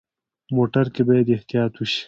موټر 0.55 0.85
کې 0.93 1.01
باید 1.07 1.27
احتیاط 1.35 1.73
وشي. 1.77 1.99